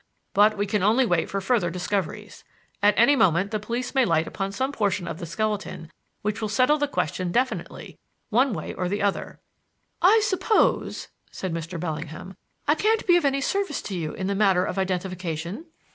[0.33, 2.43] But we can only wait for further discoveries.
[2.81, 5.91] At any moment the police may light upon some portion of the skeleton
[6.23, 7.99] which will settle the question definitely
[8.31, 9.39] one way or the other."
[10.01, 11.79] "I suppose," said Mr.
[11.79, 12.35] Bellingham,
[12.67, 15.67] "I can't be of any service to you in the matter of identification?"